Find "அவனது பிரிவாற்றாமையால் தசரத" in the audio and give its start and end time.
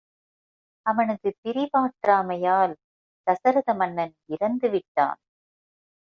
0.85-3.73